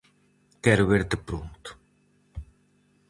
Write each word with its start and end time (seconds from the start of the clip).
Quero 0.63 0.83
verte 0.93 1.15
pronto. 1.27 1.69